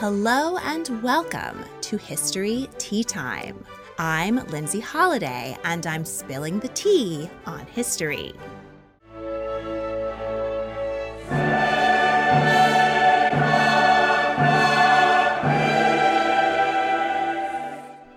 [0.00, 3.64] Hello and welcome to History Tea Time.
[3.96, 8.34] I'm Lindsay Holiday and I'm spilling the tea on history.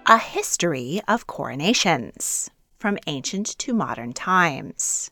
[0.07, 5.11] A History of Coronations from Ancient to Modern Times.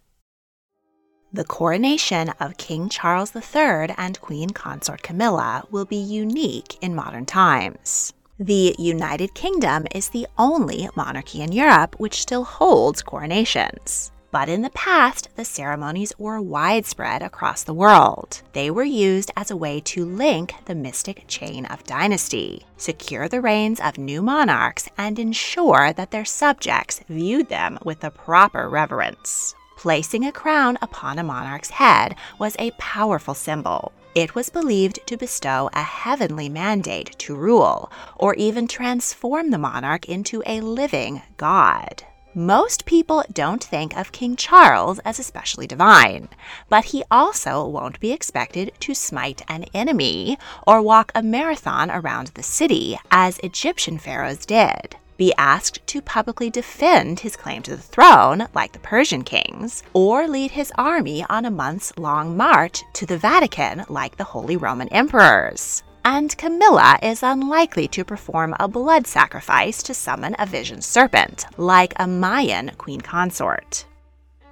[1.33, 7.25] The coronation of King Charles III and Queen Consort Camilla will be unique in modern
[7.25, 8.11] times.
[8.37, 14.11] The United Kingdom is the only monarchy in Europe which still holds coronations.
[14.31, 18.41] But in the past, the ceremonies were widespread across the world.
[18.51, 23.39] They were used as a way to link the mystic chain of dynasty, secure the
[23.39, 29.55] reigns of new monarchs, and ensure that their subjects viewed them with the proper reverence.
[29.81, 33.91] Placing a crown upon a monarch's head was a powerful symbol.
[34.13, 40.07] It was believed to bestow a heavenly mandate to rule, or even transform the monarch
[40.07, 42.03] into a living god.
[42.35, 46.29] Most people don't think of King Charles as especially divine,
[46.69, 50.37] but he also won't be expected to smite an enemy
[50.67, 56.49] or walk a marathon around the city as Egyptian pharaohs did, be asked to publicly
[56.49, 61.45] defend his claim to the throne, like the Persian kings, or lead his army on
[61.45, 67.21] a months long march to the Vatican, like the Holy Roman emperors and Camilla is
[67.21, 73.01] unlikely to perform a blood sacrifice to summon a vision serpent, like a Mayan queen
[73.01, 73.85] consort.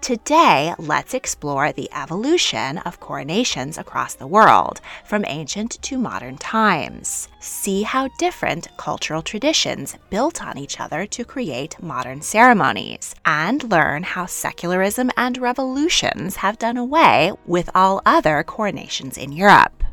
[0.02, 7.28] Today, let's explore the evolution of coronations across the world, from ancient to modern times.
[7.42, 14.04] See how different cultural traditions built on each other to create modern ceremonies, and learn
[14.04, 19.84] how secularism and revolutions have done away with all other coronations in Europe.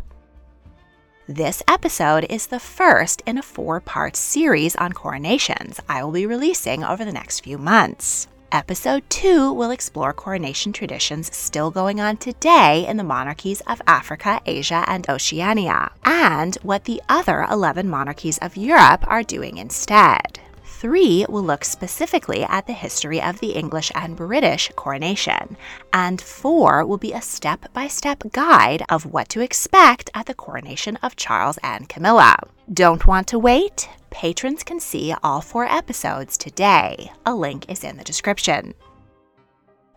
[1.26, 6.26] This episode is the first in a four part series on coronations I will be
[6.26, 8.28] releasing over the next few months.
[8.52, 14.40] Episode 2 will explore coronation traditions still going on today in the monarchies of Africa,
[14.46, 20.38] Asia, and Oceania, and what the other 11 monarchies of Europe are doing instead.
[20.64, 25.56] 3 will look specifically at the history of the English and British coronation,
[25.92, 30.34] and 4 will be a step by step guide of what to expect at the
[30.34, 32.36] coronation of Charles and Camilla.
[32.72, 33.88] Don't want to wait?
[34.16, 37.12] Patrons can see all four episodes today.
[37.26, 38.72] A link is in the description.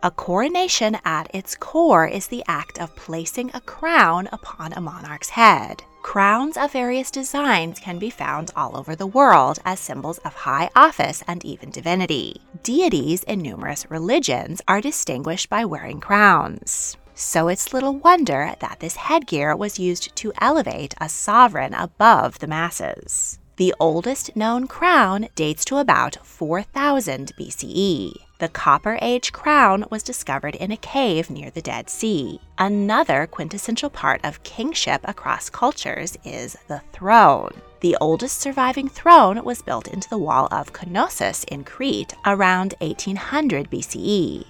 [0.03, 5.29] A coronation at its core is the act of placing a crown upon a monarch's
[5.29, 5.83] head.
[6.01, 10.69] Crowns of various designs can be found all over the world as symbols of high
[10.75, 12.41] office and even divinity.
[12.61, 16.97] Deities in numerous religions are distinguished by wearing crowns.
[17.15, 22.47] So it's little wonder that this headgear was used to elevate a sovereign above the
[22.47, 23.38] masses.
[23.59, 28.13] The oldest known crown dates to about 4000 BCE.
[28.37, 32.39] The Copper Age crown was discovered in a cave near the Dead Sea.
[32.57, 37.51] Another quintessential part of kingship across cultures is the throne.
[37.81, 43.69] The oldest surviving throne was built into the wall of Knossos in Crete around 1800
[43.69, 44.45] BCE.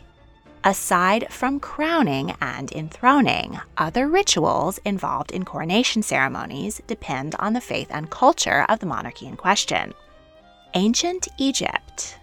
[0.64, 7.88] Aside from crowning and enthroning, other rituals involved in coronation ceremonies depend on the faith
[7.92, 9.94] and culture of the monarchy in question.
[10.74, 12.18] Ancient Egypt.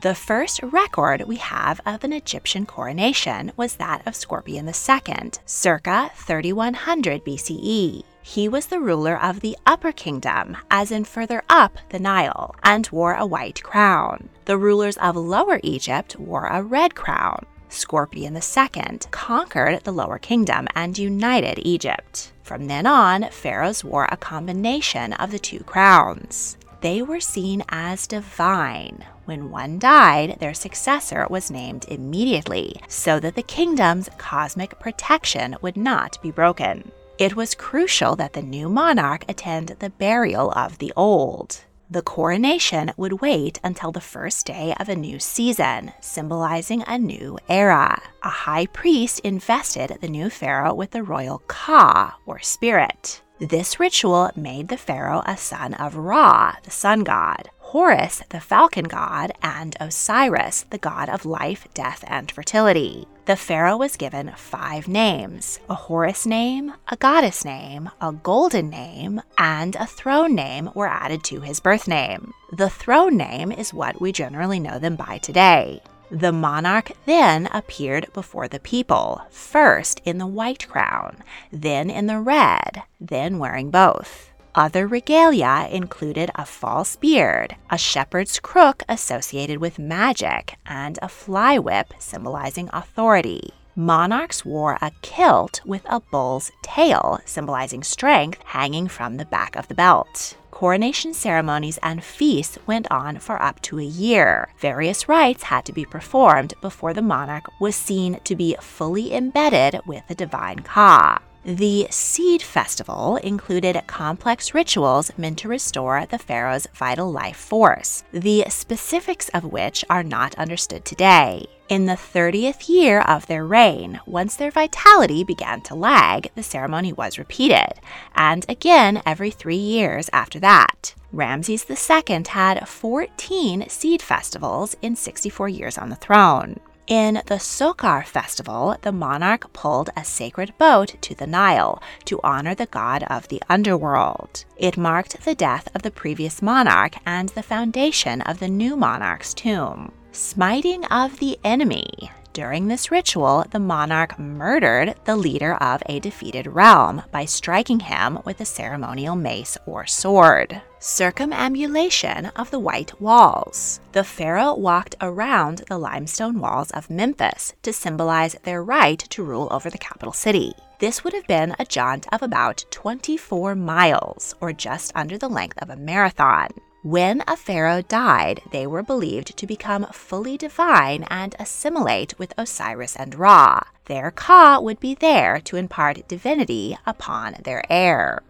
[0.00, 6.10] The first record we have of an Egyptian coronation was that of Scorpion II, circa
[6.14, 8.04] 3100 BCE.
[8.22, 12.88] He was the ruler of the Upper Kingdom, as in further up the Nile, and
[12.90, 14.28] wore a white crown.
[14.44, 17.46] The rulers of Lower Egypt wore a red crown.
[17.68, 22.32] Scorpion II conquered the lower kingdom and united Egypt.
[22.42, 26.56] From then on, pharaohs wore a combination of the two crowns.
[26.80, 29.04] They were seen as divine.
[29.24, 35.76] When one died, their successor was named immediately so that the kingdom's cosmic protection would
[35.76, 36.92] not be broken.
[37.18, 41.64] It was crucial that the new monarch attend the burial of the old.
[41.88, 47.38] The coronation would wait until the first day of a new season, symbolizing a new
[47.48, 48.02] era.
[48.24, 53.22] A high priest invested the new pharaoh with the royal Ka, or spirit.
[53.38, 58.86] This ritual made the pharaoh a son of Ra, the sun god, Horus, the falcon
[58.86, 63.06] god, and Osiris, the god of life, death, and fertility.
[63.26, 69.20] The pharaoh was given five names a Horus name, a goddess name, a golden name,
[69.36, 72.32] and a throne name were added to his birth name.
[72.52, 75.82] The throne name is what we generally know them by today.
[76.08, 82.20] The monarch then appeared before the people, first in the white crown, then in the
[82.20, 84.30] red, then wearing both.
[84.56, 91.58] Other regalia included a false beard, a shepherd's crook associated with magic, and a fly
[91.58, 93.50] whip symbolizing authority.
[93.74, 99.68] Monarchs wore a kilt with a bull's tail, symbolizing strength, hanging from the back of
[99.68, 104.48] the belt coronation ceremonies and feasts went on for up to a year.
[104.58, 109.78] Various rites had to be performed before the monarch was seen to be fully embedded
[109.86, 111.20] with the divine Ka.
[111.46, 118.46] The Sed Festival included complex rituals meant to restore the pharaoh's vital life force, the
[118.48, 121.46] specifics of which are not understood today.
[121.68, 126.92] In the 30th year of their reign, once their vitality began to lag, the ceremony
[126.92, 127.74] was repeated,
[128.16, 130.96] and again every three years after that.
[131.12, 136.58] Ramses II had 14 Sed festivals in 64 years on the throne.
[136.86, 142.54] In the Sokar festival, the monarch pulled a sacred boat to the Nile to honor
[142.54, 144.44] the god of the underworld.
[144.56, 149.34] It marked the death of the previous monarch and the foundation of the new monarch's
[149.34, 149.90] tomb.
[150.12, 152.12] Smiting of the enemy.
[152.36, 158.18] During this ritual, the monarch murdered the leader of a defeated realm by striking him
[158.26, 160.60] with a ceremonial mace or sword.
[160.78, 163.80] Circumambulation of the White Walls.
[163.92, 169.48] The pharaoh walked around the limestone walls of Memphis to symbolize their right to rule
[169.50, 170.52] over the capital city.
[170.78, 175.56] This would have been a jaunt of about 24 miles, or just under the length
[175.62, 176.48] of a marathon.
[176.86, 182.94] When a pharaoh died, they were believed to become fully divine and assimilate with Osiris
[182.94, 183.62] and Ra.
[183.86, 188.22] Their Ka would be there to impart divinity upon their heir.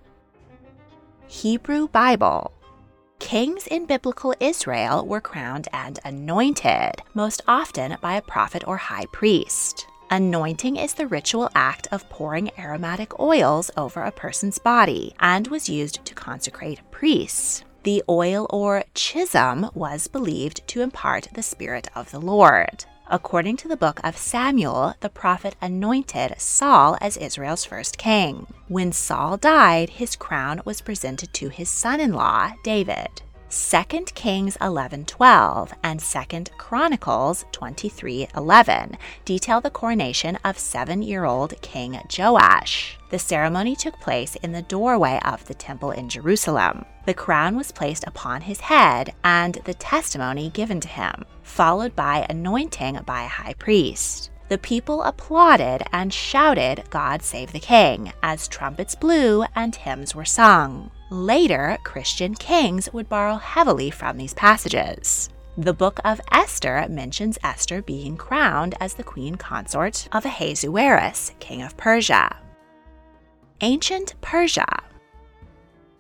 [1.27, 2.51] Hebrew Bible
[3.19, 9.07] Kings in biblical Israel were crowned and anointed, most often by a prophet or high
[9.13, 9.87] priest.
[10.09, 15.69] Anointing is the ritual act of pouring aromatic oils over a person's body and was
[15.69, 17.66] used to consecrate priests.
[17.87, 22.85] The oil or chrism was believed to impart the Spirit of the Lord.
[23.09, 28.49] According to the book of Samuel, the prophet anointed Saul as Israel's first king.
[28.67, 33.23] When Saul died, his crown was presented to his son in law, David.
[33.57, 42.99] 2 Kings 11:12 and 2 Chronicles 23:11 detail the coronation of 7-year-old King Joash.
[43.09, 46.85] The ceremony took place in the doorway of the temple in Jerusalem.
[47.07, 52.27] The crown was placed upon his head and the testimony given to him, followed by
[52.29, 54.31] anointing by a high priest.
[54.51, 60.27] The people applauded and shouted, God save the king, as trumpets blew and hymns were
[60.27, 60.91] sung.
[61.11, 65.29] Later, Christian kings would borrow heavily from these passages.
[65.57, 71.63] The book of Esther mentions Esther being crowned as the queen consort of Ahasuerus, king
[71.63, 72.37] of Persia.
[73.61, 74.83] Ancient Persia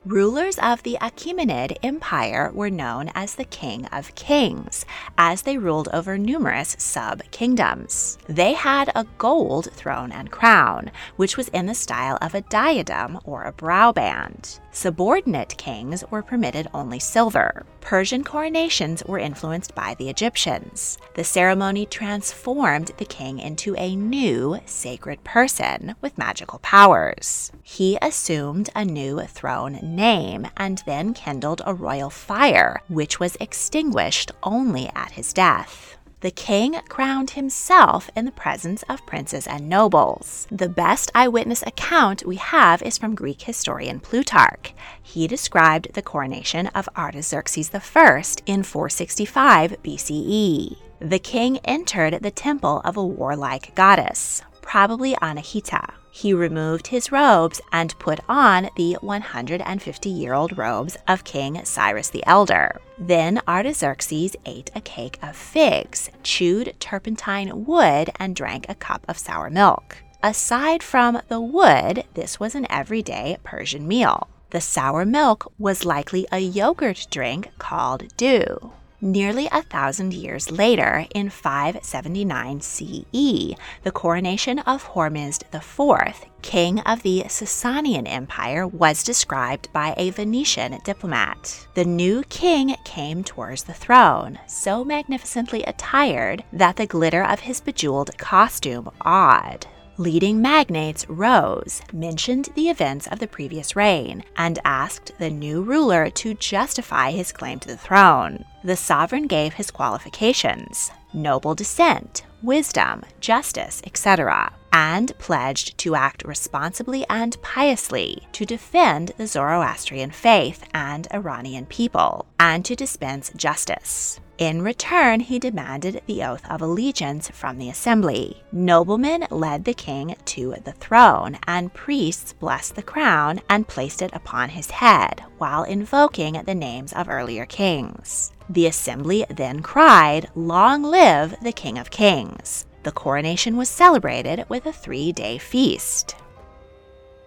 [0.04, 4.86] Rulers of the Achaemenid Empire were known as the King of Kings,
[5.18, 8.16] as they ruled over numerous sub kingdoms.
[8.28, 13.18] They had a gold throne and crown, which was in the style of a diadem
[13.24, 14.60] or a brow band.
[14.76, 17.64] Subordinate kings were permitted only silver.
[17.80, 20.98] Persian coronations were influenced by the Egyptians.
[21.14, 27.50] The ceremony transformed the king into a new sacred person with magical powers.
[27.62, 34.30] He assumed a new throne name and then kindled a royal fire, which was extinguished
[34.42, 40.46] only at his death the king crowned himself in the presence of princes and nobles.
[40.50, 44.72] The best eyewitness account we have is from Greek historian Plutarch.
[45.02, 50.78] He described the coronation of Artaxerxes I in 465 BCE.
[51.00, 55.95] The king entered the temple of a warlike goddess, probably Anahita.
[56.16, 62.08] He removed his robes and put on the 150 year old robes of King Cyrus
[62.08, 62.80] the Elder.
[62.98, 69.18] Then Artaxerxes ate a cake of figs, chewed turpentine wood, and drank a cup of
[69.18, 69.98] sour milk.
[70.22, 74.26] Aside from the wood, this was an everyday Persian meal.
[74.52, 78.72] The sour milk was likely a yogurt drink called dew.
[79.00, 87.02] Nearly a thousand years later, in 579 CE, the coronation of Hormizd IV, king of
[87.02, 91.66] the Sasanian Empire, was described by a Venetian diplomat.
[91.74, 97.60] The new king came towards the throne, so magnificently attired that the glitter of his
[97.60, 99.66] bejeweled costume awed
[99.98, 106.10] leading magnates rose, mentioned the events of the previous reign, and asked the new ruler
[106.10, 108.44] to justify his claim to the throne.
[108.64, 117.06] The sovereign gave his qualifications noble descent, wisdom, justice, etc., and pledged to act responsibly
[117.08, 124.20] and piously to defend the Zoroastrian faith and Iranian people, and to dispense justice.
[124.36, 128.42] In return, he demanded the oath of allegiance from the assembly.
[128.52, 134.10] Noblemen led the king to the throne, and priests blessed the crown and placed it
[134.12, 138.30] upon his head while invoking the names of earlier kings.
[138.50, 142.66] The assembly then cried, Long live the King of Kings!
[142.86, 146.14] The coronation was celebrated with a three day feast.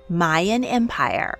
[0.07, 1.37] Mayan Empire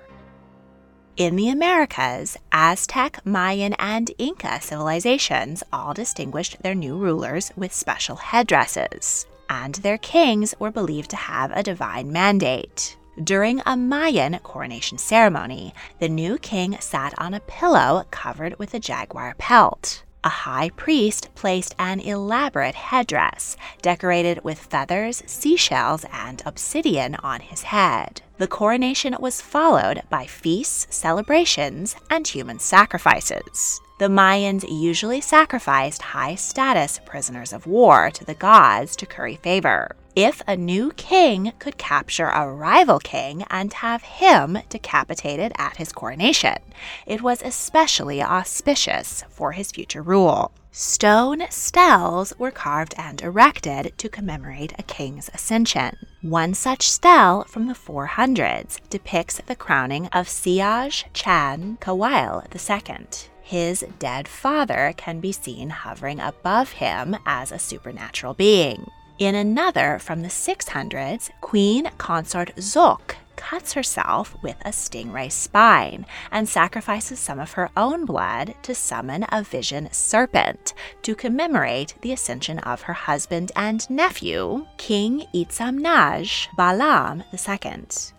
[1.16, 8.18] in the Americas, Aztec, Mayan, and Inca civilizations all distinguished their new rulers with special
[8.18, 12.98] headdresses, and their kings were believed to have a divine mandate.
[13.24, 18.82] During a Mayan coronation ceremony, the new king sat on a pillow covered with a
[18.82, 27.16] jaguar pelt a high priest placed an elaborate headdress decorated with feathers, seashells, and obsidian
[27.16, 28.22] on his head.
[28.38, 33.82] The coronation was followed by feasts, celebrations, and human sacrifices.
[34.00, 39.96] The Mayans usually sacrificed high status prisoners of war to the gods to curry favor
[40.16, 45.92] if a new king could capture a rival king and have him decapitated at his
[45.92, 46.58] coronation.
[47.06, 50.52] It was especially auspicious for his future rule.
[50.72, 55.98] Stone stels were carved and erected to commemorate a king's ascension.
[56.22, 63.08] One such stel from the 400s depicts the crowning of Siyaj Chan K'awiil II.
[63.42, 68.92] His dead father can be seen hovering above him as a supernatural being.
[69.20, 76.48] In another from the 600s, Queen Consort Zok cuts herself with a stingray spine and
[76.48, 82.60] sacrifices some of her own blood to summon a vision serpent to commemorate the ascension
[82.60, 88.14] of her husband and nephew, King Itzamnaj Balam II.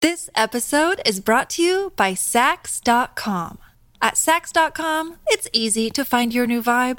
[0.00, 3.58] This episode is brought to you by Saks.com.
[4.00, 6.98] At Saks.com, it's easy to find your new vibe.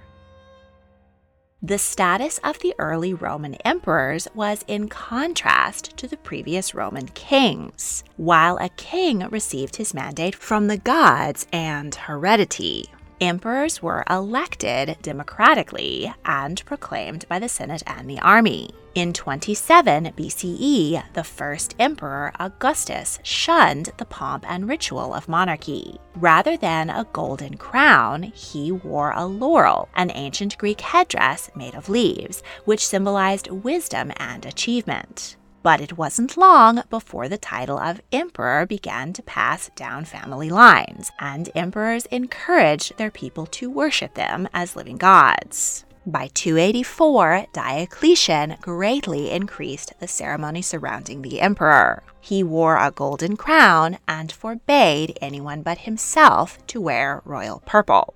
[1.63, 8.03] the status of the early Roman emperors was in contrast to the previous Roman kings.
[8.17, 12.89] While a king received his mandate from the gods and heredity,
[13.21, 18.71] emperors were elected democratically and proclaimed by the Senate and the army.
[18.93, 25.97] In 27 BCE, the first emperor, Augustus, shunned the pomp and ritual of monarchy.
[26.15, 31.87] Rather than a golden crown, he wore a laurel, an ancient Greek headdress made of
[31.87, 35.37] leaves, which symbolized wisdom and achievement.
[35.63, 41.11] But it wasn't long before the title of emperor began to pass down family lines,
[41.19, 45.85] and emperors encouraged their people to worship them as living gods.
[46.03, 52.01] By 284, Diocletian greatly increased the ceremony surrounding the emperor.
[52.19, 58.15] He wore a golden crown and forbade anyone but himself to wear royal purple.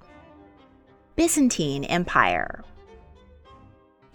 [1.15, 2.63] Byzantine Empire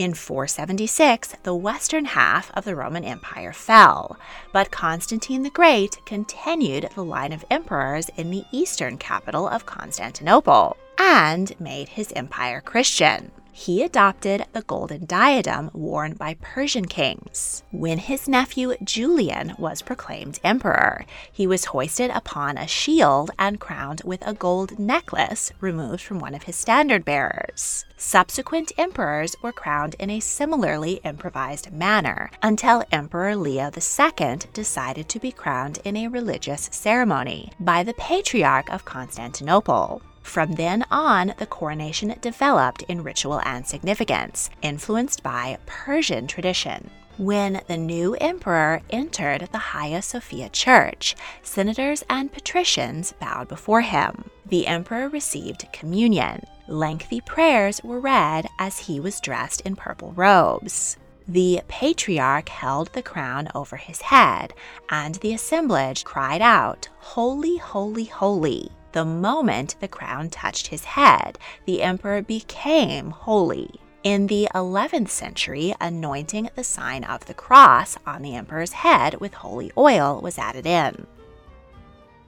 [0.01, 4.19] in 476, the western half of the Roman Empire fell,
[4.51, 10.79] but Constantine the Great continued the line of emperors in the eastern capital of Constantinople
[10.99, 17.63] and made his empire Christian he adopted the golden diadem worn by Persian kings.
[17.71, 24.03] When his nephew Julian was proclaimed emperor, he was hoisted upon a shield and crowned
[24.05, 27.85] with a gold necklace removed from one of his standard bearers.
[27.97, 35.19] Subsequent emperors were crowned in a similarly improvised manner until Emperor Leo II decided to
[35.19, 40.01] be crowned in a religious ceremony by the Patriarch of Constantinople.
[40.31, 46.89] From then on, the coronation developed in ritual and significance, influenced by Persian tradition.
[47.19, 54.31] When the new emperor entered the Hagia Sophia Church, senators and patricians bowed before him.
[54.47, 56.45] The emperor received communion.
[56.69, 60.97] Lengthy prayers were read as he was dressed in purple robes.
[61.27, 64.53] The patriarch held the crown over his head,
[64.91, 68.71] and the assemblage cried out, Holy, holy, holy.
[68.93, 73.81] The moment the crown touched his head, the emperor became holy.
[74.03, 79.35] In the 11th century, anointing the sign of the cross on the emperor's head with
[79.35, 81.07] holy oil was added in.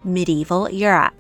[0.05, 1.15] Medieval Europe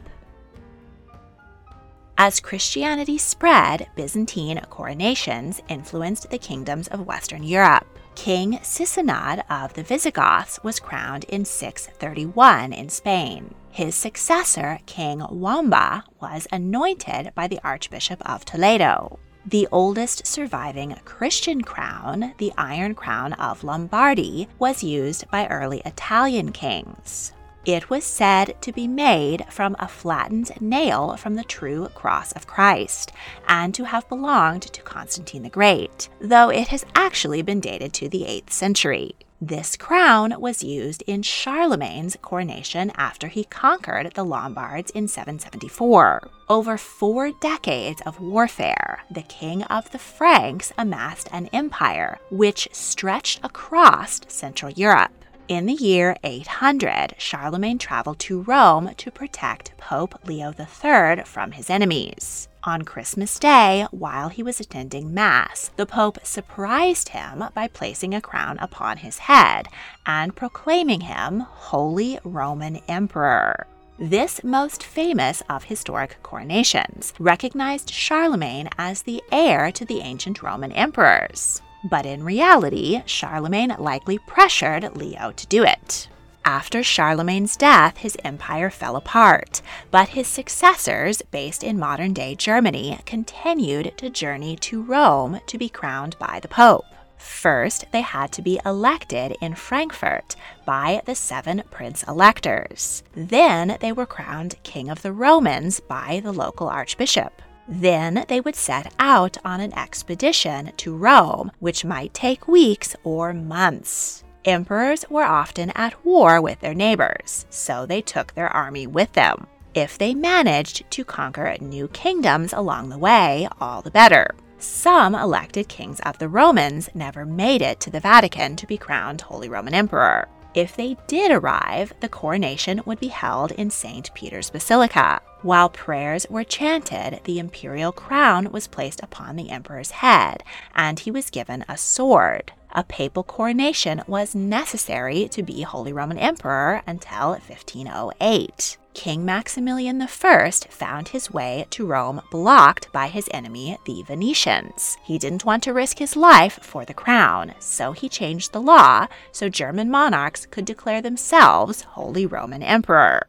[2.25, 7.85] as Christianity spread, Byzantine coronations influenced the kingdoms of Western Europe.
[8.15, 13.55] King Sisenand of the Visigoths was crowned in 631 in Spain.
[13.73, 19.19] His successor, King Wamba, was anointed by the Archbishop of Toledo.
[19.47, 26.53] The oldest surviving Christian crown, the Iron Crown of Lombardy, was used by early Italian
[26.53, 27.33] kings.
[27.65, 32.47] It was said to be made from a flattened nail from the true cross of
[32.47, 33.11] Christ,
[33.49, 38.11] and to have belonged to Constantine the Great, though it has actually been dated to
[38.11, 39.15] the 8th century.
[39.45, 46.31] This crown was used in Charlemagne's coronation after he conquered the Lombards in 774.
[46.49, 53.41] Over four decades of warfare, the king of the Franks amassed an empire which stretched
[53.43, 55.22] across Central Europe.
[55.49, 61.69] In the year 800, Charlemagne traveled to Rome to protect Pope Leo III from his
[61.69, 62.49] enemies.
[62.63, 68.21] On Christmas Day, while he was attending Mass, the Pope surprised him by placing a
[68.21, 69.67] crown upon his head
[70.07, 73.67] and proclaiming him Holy Roman Emperor.
[73.99, 80.71] This most famous of historic coronations recognized Charlemagne as the heir to the ancient Roman
[80.73, 81.61] emperors.
[81.85, 86.09] But in reality, Charlemagne likely pressured Leo to do it.
[86.45, 92.99] After Charlemagne's death, his empire fell apart, but his successors, based in modern day Germany,
[93.07, 96.85] continued to journey to Rome to be crowned by the Pope.
[97.17, 100.35] First, they had to be elected in Frankfurt
[100.67, 103.05] by the seven prince electors.
[103.15, 107.41] Then they were crowned King of the Romans by the local archbishop.
[107.69, 113.33] Then they would set out on an expedition to Rome, which might take weeks or
[113.33, 114.25] months.
[114.45, 119.47] Emperors were often at war with their neighbors, so they took their army with them.
[119.75, 124.35] If they managed to conquer new kingdoms along the way, all the better.
[124.59, 129.21] Some elected kings of the Romans never made it to the Vatican to be crowned
[129.21, 130.29] Holy Roman Emperor.
[130.55, 134.13] If they did arrive, the coronation would be held in St.
[134.13, 135.21] Peter's Basilica.
[135.41, 140.43] While prayers were chanted, the imperial crown was placed upon the emperor's head,
[140.75, 142.53] and he was given a sword.
[142.73, 148.77] A papal coronation was necessary to be Holy Roman Emperor until 1508.
[148.95, 154.99] King Maximilian I found his way to Rome blocked by his enemy, the Venetians.
[155.03, 159.07] He didn't want to risk his life for the crown, so he changed the law
[159.33, 163.27] so German monarchs could declare themselves Holy Roman Emperor.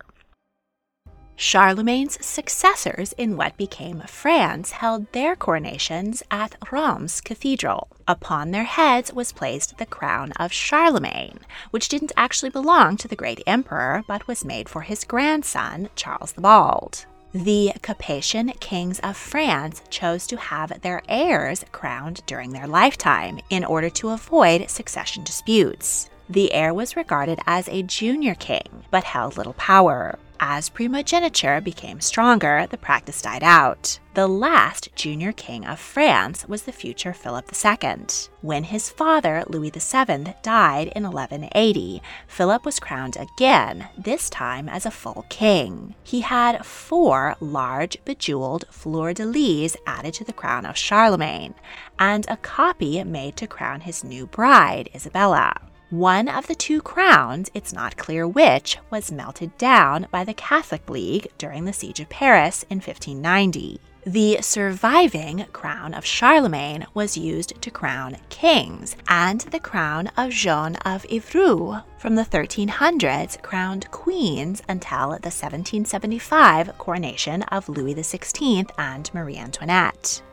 [1.36, 7.88] Charlemagne's successors in what became France held their coronations at Reims Cathedral.
[8.08, 11.40] Upon their heads was placed the crown of Charlemagne,
[11.72, 16.34] which didn't actually belong to the great emperor but was made for his grandson, Charles
[16.34, 17.06] the Bald.
[17.34, 23.66] The Capetian kings of France chose to have their heirs crowned during their lifetime in
[23.66, 26.12] order to avoid succession disputes.
[26.30, 30.20] The heir was regarded as a junior king, but held little power.
[30.40, 34.00] As primogeniture became stronger, the practice died out.
[34.14, 38.06] The last junior king of France was the future Philip II.
[38.42, 44.86] When his father, Louis VII, died in 1180, Philip was crowned again, this time as
[44.86, 45.96] a full king.
[46.04, 51.56] He had four large bejeweled fleur de lis added to the crown of Charlemagne,
[51.98, 55.56] and a copy made to crown his new bride, Isabella.
[55.94, 60.90] One of the two crowns, it's not clear which, was melted down by the Catholic
[60.90, 63.80] League during the Siege of Paris in 1590.
[64.04, 70.78] The surviving crown of Charlemagne was used to crown kings, and the crown of Joan
[70.78, 79.14] of Evreux from the 1300s crowned queens until the 1775 coronation of Louis XVI and
[79.14, 80.24] Marie Antoinette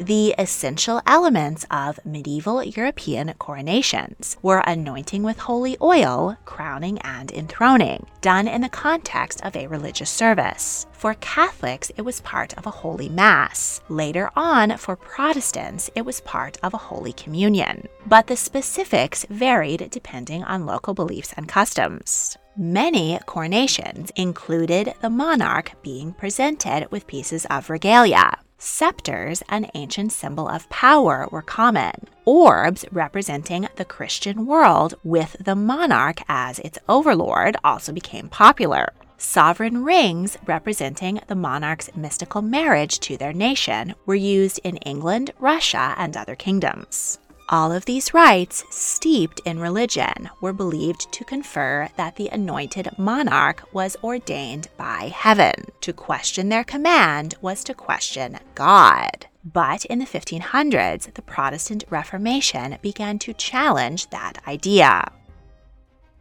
[0.00, 8.06] the essential elements of medieval European coronations were anointing with holy oil, crowning, and enthroning,
[8.22, 10.86] done in the context of a religious service.
[10.92, 13.82] For Catholics, it was part of a holy mass.
[13.90, 17.86] Later on, for Protestants, it was part of a holy communion.
[18.06, 22.38] But the specifics varied depending on local beliefs and customs.
[22.56, 30.46] Many coronations included the monarch being presented with pieces of regalia, Scepters, an ancient symbol
[30.46, 31.92] of power, were common.
[32.26, 38.92] Orbs, representing the Christian world with the monarch as its overlord, also became popular.
[39.16, 45.94] Sovereign rings, representing the monarch's mystical marriage to their nation, were used in England, Russia,
[45.96, 47.18] and other kingdoms.
[47.52, 53.64] All of these rites, steeped in religion, were believed to confer that the anointed monarch
[53.72, 55.54] was ordained by heaven.
[55.80, 59.26] To question their command was to question God.
[59.44, 65.10] But in the 1500s, the Protestant Reformation began to challenge that idea.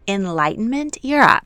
[0.07, 1.45] Enlightenment Europe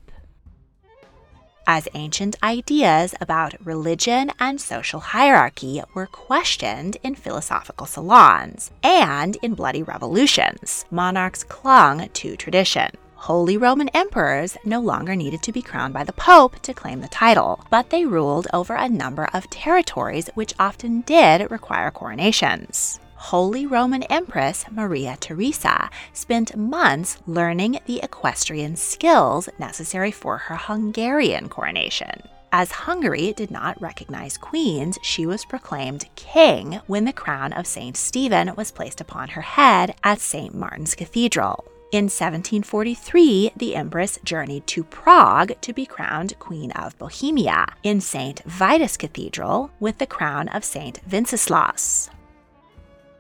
[1.68, 9.54] as ancient ideas about religion and social hierarchy were questioned in philosophical salons and in
[9.54, 10.86] bloody revolutions.
[10.92, 12.92] Monarchs clung to tradition.
[13.16, 17.08] Holy Roman emperors no longer needed to be crowned by the Pope to claim the
[17.08, 23.00] title, but they ruled over a number of territories which often did require coronations.
[23.28, 31.48] Holy Roman Empress Maria Theresa spent months learning the equestrian skills necessary for her Hungarian
[31.48, 32.22] coronation.
[32.52, 37.96] As Hungary did not recognize queens, she was proclaimed king when the crown of St.
[37.96, 40.54] Stephen was placed upon her head at St.
[40.54, 41.64] Martin's Cathedral.
[41.94, 48.44] In 1743, the Empress journeyed to Prague to be crowned Queen of Bohemia in St.
[48.44, 51.00] Vitus Cathedral with the crown of St.
[51.10, 52.10] Wenceslaus.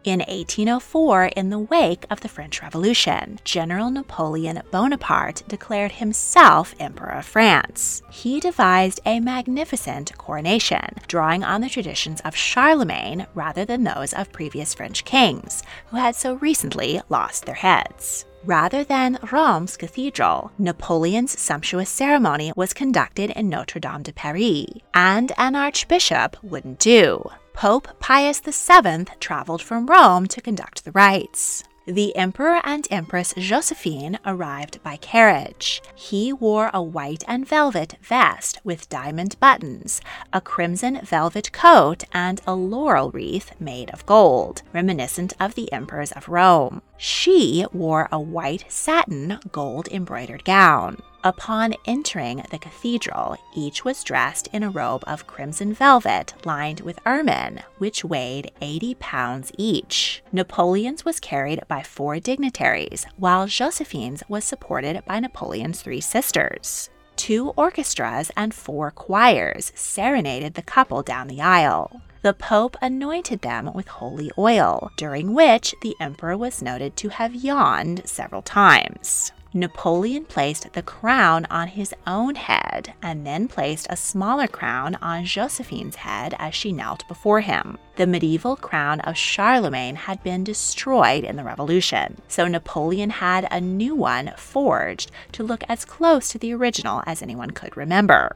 [0.03, 7.11] In 1804, in the wake of the French Revolution, General Napoleon Bonaparte declared himself Emperor
[7.11, 8.01] of France.
[8.11, 14.33] He devised a magnificent coronation, drawing on the traditions of Charlemagne rather than those of
[14.33, 18.25] previous French kings, who had so recently lost their heads.
[18.43, 25.31] Rather than Reims Cathedral, Napoleon's sumptuous ceremony was conducted in Notre Dame de Paris, and
[25.37, 27.23] an archbishop wouldn't do.
[27.53, 31.63] Pope Pius VII traveled from Rome to conduct the rites.
[31.85, 35.81] The Emperor and Empress Josephine arrived by carriage.
[35.95, 42.41] He wore a white and velvet vest with diamond buttons, a crimson velvet coat, and
[42.47, 46.81] a laurel wreath made of gold, reminiscent of the emperors of Rome.
[47.05, 51.01] She wore a white satin gold embroidered gown.
[51.21, 57.01] Upon entering the cathedral, each was dressed in a robe of crimson velvet lined with
[57.05, 60.23] ermine, which weighed 80 pounds each.
[60.31, 66.89] Napoleon's was carried by four dignitaries, while Josephine's was supported by Napoleon's three sisters.
[67.15, 73.69] Two orchestras and four choirs serenaded the couple down the aisle the Pope anointed them
[73.73, 79.33] with holy oil, during which the emperor was noted to have yawned several times.
[79.55, 85.25] Napoleon placed the crown on his own head and then placed a smaller crown on
[85.25, 87.77] Josephine's head as she knelt before him.
[87.95, 93.61] The medieval crown of Charlemagne had been destroyed in the Revolution, so Napoleon had a
[93.61, 98.35] new one forged to look as close to the original as anyone could remember.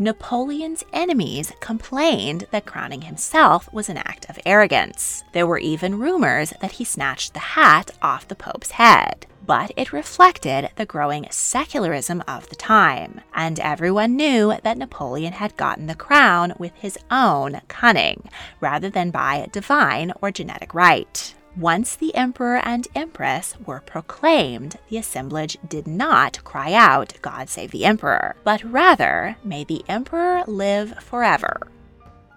[0.00, 5.24] Napoleon's enemies complained that crowning himself was an act of arrogance.
[5.32, 9.94] There were even rumors that he snatched the hat off the Pope's head but it
[9.94, 15.94] reflected the growing secularism of the time, and everyone knew that Napoleon had gotten the
[15.94, 18.28] crown with his own cunning,
[18.60, 21.34] rather than by divine or genetic right.
[21.58, 27.72] Once the emperor and empress were proclaimed, the assemblage did not cry out, God save
[27.72, 31.66] the emperor, but rather, May the emperor live forever.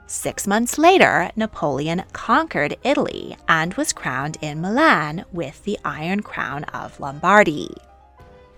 [0.07, 6.63] Six months later, Napoleon conquered Italy and was crowned in Milan with the Iron Crown
[6.63, 7.69] of Lombardy.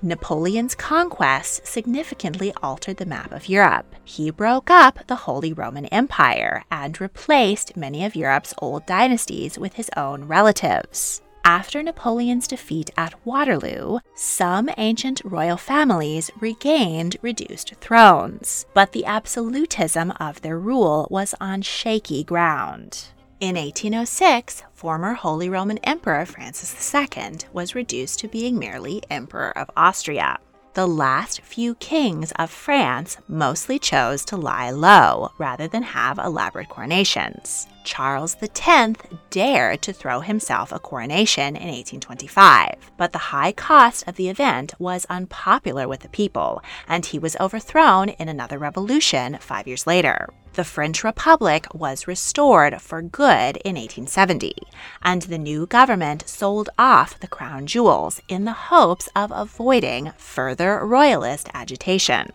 [0.04, 3.96] Napoleon's conquests significantly altered the map of Europe.
[4.04, 9.76] He broke up the Holy Roman Empire and replaced many of Europe's old dynasties with
[9.76, 11.22] his own relatives.
[11.46, 20.12] After Napoleon's defeat at Waterloo, some ancient royal families regained reduced thrones, but the absolutism
[20.20, 23.06] of their rule was on shaky ground.
[23.39, 29.69] In 1806, former Holy Roman Emperor Francis II was reduced to being merely Emperor of
[29.76, 30.39] Austria.
[30.76, 36.69] The last few kings of France mostly chose to lie low rather than have elaborate
[36.69, 37.67] coronations.
[37.84, 38.98] Charles X
[39.30, 44.74] dared to throw himself a coronation in 1825, but the high cost of the event
[44.80, 50.30] was unpopular with the people, and he was overthrown in another revolution five years later.
[50.54, 54.54] The French Republic was restored for good in 1870,
[55.02, 60.86] and the new government sold off the crown jewels in the hopes of avoiding further
[60.86, 62.34] royalist agitation.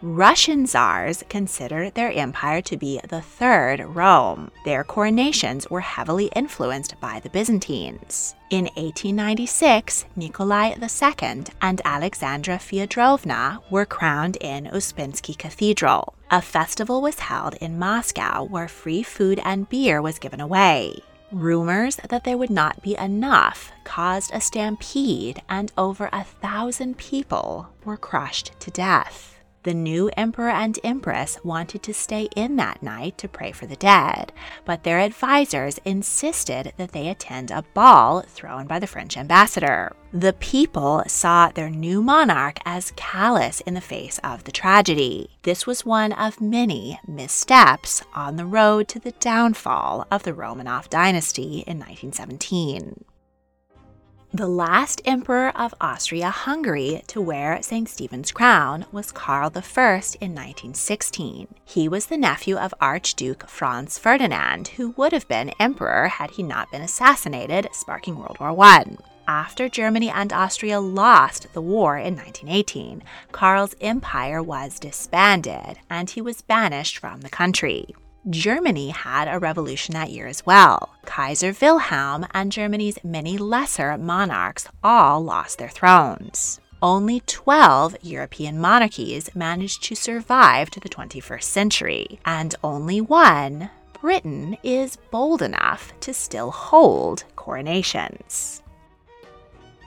[0.00, 4.52] Russian czars considered their empire to be the third Rome.
[4.64, 8.36] Their coronations were heavily influenced by the Byzantines.
[8.48, 16.14] In 1896, Nikolai II and Alexandra Feodorovna were crowned in Uspensky Cathedral.
[16.30, 21.02] A festival was held in Moscow where free food and beer was given away.
[21.32, 27.68] Rumors that there would not be enough caused a stampede, and over a thousand people
[27.84, 29.37] were crushed to death.
[29.64, 33.76] The new emperor and empress wanted to stay in that night to pray for the
[33.76, 34.32] dead,
[34.64, 39.92] but their advisors insisted that they attend a ball thrown by the French ambassador.
[40.12, 45.30] The people saw their new monarch as callous in the face of the tragedy.
[45.42, 50.88] This was one of many missteps on the road to the downfall of the Romanov
[50.88, 53.04] dynasty in 1917.
[54.32, 57.88] The last emperor of Austria Hungary to wear St.
[57.88, 59.60] Stephen's crown was Karl I
[60.20, 61.48] in 1916.
[61.64, 66.42] He was the nephew of Archduke Franz Ferdinand, who would have been emperor had he
[66.42, 68.98] not been assassinated, sparking World War I.
[69.26, 76.20] After Germany and Austria lost the war in 1918, Karl's empire was disbanded and he
[76.20, 77.94] was banished from the country.
[78.28, 80.90] Germany had a revolution that year as well.
[81.06, 86.60] Kaiser Wilhelm and Germany's many lesser monarchs all lost their thrones.
[86.82, 94.56] Only 12 European monarchies managed to survive to the 21st century, and only one, Britain,
[94.62, 98.62] is bold enough to still hold coronations.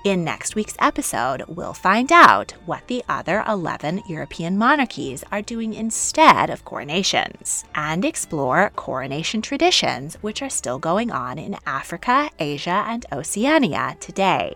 [0.03, 5.75] In next week's episode, we'll find out what the other 11 European monarchies are doing
[5.75, 12.83] instead of coronations and explore coronation traditions which are still going on in Africa, Asia,
[12.87, 14.55] and Oceania today.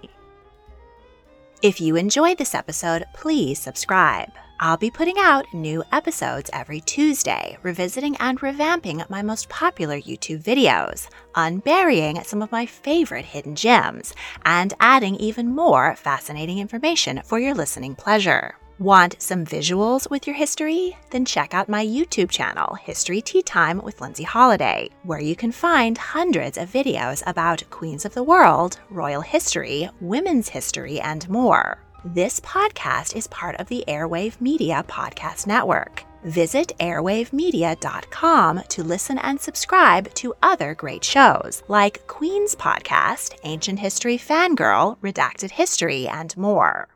[1.62, 4.32] If you enjoyed this episode, please subscribe.
[4.60, 10.44] I'll be putting out new episodes every Tuesday, revisiting and revamping my most popular YouTube
[10.44, 14.14] videos, unburying some of my favorite hidden gems,
[14.46, 18.56] and adding even more fascinating information for your listening pleasure.
[18.80, 20.98] Want some visuals with your history?
[21.10, 25.52] Then check out my YouTube channel, History Tea Time with Lindsay Holiday, where you can
[25.52, 31.85] find hundreds of videos about queens of the world, royal history, women's history, and more.
[32.14, 36.04] This podcast is part of the Airwave Media Podcast Network.
[36.24, 44.20] Visit airwavemedia.com to listen and subscribe to other great shows like Queen's Podcast, Ancient History
[44.20, 46.90] Fangirl, Redacted History, and more.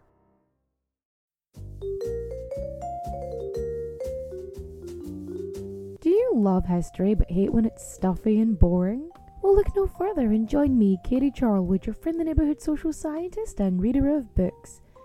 [6.01, 9.09] Do you love history but hate when it's stuffy and boring?
[9.41, 13.81] Well, look no further and join me, Katie Charlwood, your friendly neighbourhood social scientist and
[13.81, 14.81] reader of books